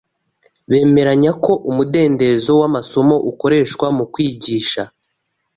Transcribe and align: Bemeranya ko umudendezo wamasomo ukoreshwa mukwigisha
Bemeranya 0.69 1.31
ko 1.43 1.51
umudendezo 1.69 2.51
wamasomo 2.61 3.15
ukoreshwa 3.31 3.85
mukwigisha 3.97 4.83